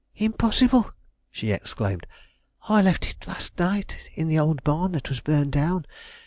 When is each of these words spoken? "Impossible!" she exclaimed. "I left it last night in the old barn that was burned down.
"Impossible!" 0.15 0.89
she 1.29 1.51
exclaimed. 1.51 2.07
"I 2.67 2.81
left 2.81 3.07
it 3.11 3.27
last 3.27 3.59
night 3.59 4.09
in 4.15 4.27
the 4.27 4.39
old 4.39 4.63
barn 4.63 4.93
that 4.93 5.09
was 5.09 5.19
burned 5.19 5.51
down. 5.51 5.85